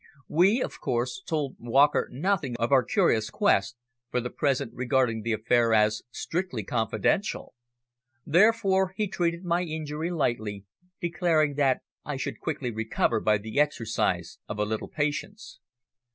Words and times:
We, 0.29 0.63
of 0.63 0.79
course, 0.81 1.21
told 1.21 1.57
Walker 1.59 2.09
nothing 2.11 2.55
of 2.57 2.71
our 2.71 2.81
curious 2.83 3.29
quest, 3.29 3.75
for 4.09 4.19
the 4.19 4.31
present 4.31 4.71
regarding 4.73 5.21
the 5.21 5.33
affair 5.33 5.75
as 5.75 6.01
strictly 6.09 6.63
confidential. 6.63 7.53
Therefore 8.25 8.95
he 8.97 9.05
treated 9.07 9.43
my 9.43 9.61
injury 9.61 10.09
lightly, 10.09 10.65
declaring 10.99 11.53
that 11.57 11.83
I 12.03 12.17
should 12.17 12.39
quickly 12.39 12.71
recover 12.71 13.19
by 13.19 13.37
the 13.37 13.59
exercise 13.59 14.39
of 14.49 14.57
a 14.57 14.65
little 14.65 14.87
patience. 14.89 15.59